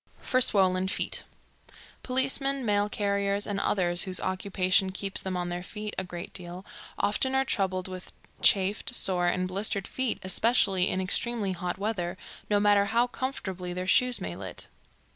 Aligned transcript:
For 0.19 0.41
Swollen 0.41 0.87
Feet. 0.87 1.25
Policemen, 2.01 2.65
mail 2.65 2.89
carriers, 2.89 3.45
and 3.45 3.59
others 3.59 4.01
whose 4.01 4.19
occupation 4.19 4.91
keeps 4.91 5.21
them 5.21 5.37
on 5.37 5.49
their 5.49 5.61
feet 5.61 5.93
a 5.95 6.03
great 6.03 6.33
deal, 6.33 6.65
often 6.97 7.35
are 7.35 7.45
troubled 7.45 7.87
with 7.87 8.11
chafed, 8.41 8.95
sore 8.95 9.27
and 9.27 9.47
blistered 9.47 9.85
feet, 9.87 10.17
especially 10.23 10.89
in 10.89 10.99
extremely 11.01 11.51
hot 11.51 11.77
weather, 11.77 12.17
no 12.49 12.59
matter 12.59 12.85
how 12.85 13.05
comfortably 13.05 13.73
their 13.73 13.85
shoes 13.85 14.19
may 14.19 14.35
lit. 14.35 14.69